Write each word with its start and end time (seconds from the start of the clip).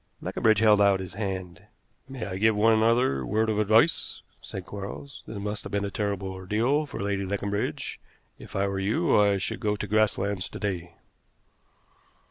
Leconbridge 0.19 0.57
held 0.57 0.81
out 0.81 0.99
his 0.99 1.13
hand. 1.13 1.61
"May 2.09 2.25
I 2.25 2.39
give 2.39 2.55
one 2.55 2.81
other 2.81 3.23
word 3.23 3.51
of 3.51 3.59
advice?" 3.59 4.23
said 4.41 4.65
Quarles. 4.65 5.21
"This 5.27 5.37
must 5.37 5.61
have 5.61 5.71
been 5.71 5.85
a 5.85 5.91
terrible 5.91 6.29
ordeal 6.29 6.87
to 6.87 6.97
Lady 6.97 7.23
Leconbridge. 7.23 7.99
If 8.39 8.55
I 8.55 8.67
were 8.67 8.79
you 8.79 9.15
I 9.21 9.37
should 9.37 9.59
go 9.59 9.75
to 9.75 9.85
Grasslands 9.85 10.49
to 10.49 10.59
day." 10.59 10.95